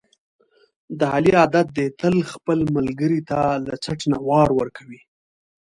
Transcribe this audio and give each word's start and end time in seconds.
د 0.99 1.01
علي 1.15 1.31
عادت 1.39 1.67
دی، 1.75 1.87
تل 1.99 2.15
خپل 2.33 2.59
ملګري 2.75 3.21
ته 3.29 3.39
له 3.65 3.73
څټ 3.83 3.99
نه 4.11 4.17
وار 4.27 4.49
ورکوي. 4.59 5.01